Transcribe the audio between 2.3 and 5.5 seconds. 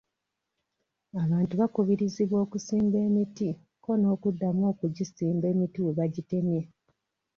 okusimba emiti kko n'akuddamu okugisimba